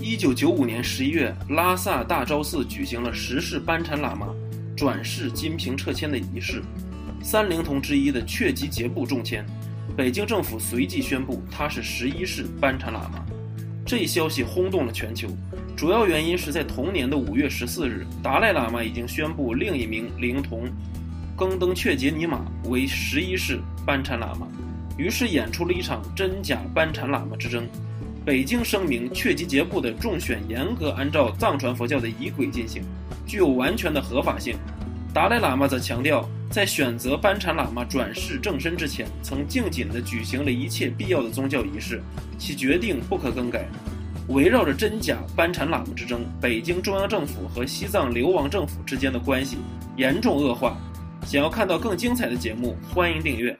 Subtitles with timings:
[0.00, 4.28] 一九九五年十一月，拉萨大昭寺举行了十世班禅喇嘛
[4.76, 6.62] 转世金瓶撤签的仪式，
[7.22, 9.44] 三灵童之一的确吉杰布中签，
[9.96, 13.24] 北京政府随即宣布他是十一世班禅喇嘛。
[13.86, 15.28] 这一消息轰动了全球，
[15.76, 20.64] 主要原因是在同年的五月十四日，达赖喇嘛已经宣布另一名灵童
[21.36, 24.46] 更登确杰尼玛为十一世班禅喇嘛，
[24.96, 27.66] 于是演出了一场真假班禅喇嘛之争。
[28.28, 32.82] 北京声明，确吉杰布的众选严格按照藏传佛教的仪轨进行，
[33.26, 34.54] 具有完全的合法性。
[35.14, 42.02] 达赖喇嘛则强调，在选择班禅喇嘛转世正身之前，曾敬谨地举行了一切必要的宗教仪式，
[42.36, 43.66] 其决定不可更改。
[44.28, 49.56] 围绕着真假班禅喇嘛之争，北京中央政府和西藏流亡政府之间的关系
[49.96, 50.76] 严重恶化。
[51.24, 53.58] 想要看到更精彩的节目，欢迎订阅。